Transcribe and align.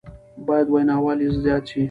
بايد 0.45 0.67
ويناوال 0.73 1.17
يې 1.23 1.29
زياد 1.41 1.63
شي 1.69 1.79